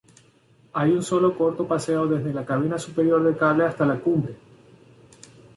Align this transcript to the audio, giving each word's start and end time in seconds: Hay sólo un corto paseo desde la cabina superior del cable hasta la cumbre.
Hay 0.73 0.99
sólo 1.03 1.29
un 1.29 1.37
corto 1.37 1.67
paseo 1.67 2.07
desde 2.07 2.33
la 2.33 2.43
cabina 2.43 2.79
superior 2.79 3.23
del 3.23 3.37
cable 3.37 3.65
hasta 3.65 3.85
la 3.85 3.99
cumbre. 3.99 4.35